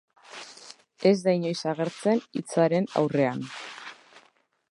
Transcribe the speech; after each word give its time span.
Ez 1.09 1.17
da 1.25 1.35
inoiz 1.39 1.59
agertzen 1.73 2.23
hitzaren 2.39 2.91
aurrean. 3.03 3.47